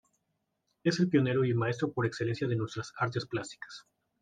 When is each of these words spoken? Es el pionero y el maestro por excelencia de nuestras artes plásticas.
Es 0.83 0.99
el 0.99 1.09
pionero 1.09 1.45
y 1.45 1.49
el 1.51 1.55
maestro 1.55 1.91
por 1.93 2.07
excelencia 2.07 2.47
de 2.47 2.55
nuestras 2.55 2.91
artes 2.97 3.27
plásticas. 3.27 3.85